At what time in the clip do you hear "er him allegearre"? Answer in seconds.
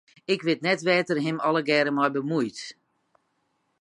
1.13-1.91